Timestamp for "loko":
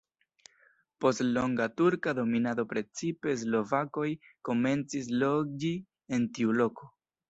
6.63-6.97